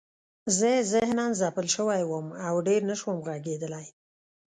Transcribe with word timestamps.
زه 0.57 0.71
ذهناً 0.93 1.25
ځپل 1.39 1.67
شوی 1.75 2.01
وم 2.05 2.27
او 2.47 2.55
ډېر 2.67 2.81
نشوم 2.89 3.17
غږېدلی 3.27 3.85